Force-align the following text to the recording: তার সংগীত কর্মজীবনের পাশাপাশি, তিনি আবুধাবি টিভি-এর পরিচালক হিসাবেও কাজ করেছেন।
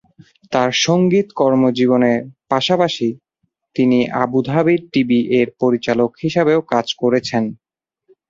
তার 0.51 0.69
সংগীত 0.85 1.27
কর্মজীবনের 1.35 2.19
পাশাপাশি, 2.51 3.07
তিনি 3.75 3.99
আবুধাবি 4.21 4.75
টিভি-এর 4.91 5.47
পরিচালক 5.61 6.11
হিসাবেও 6.23 6.59
কাজ 6.73 6.87
করেছেন। 7.01 7.43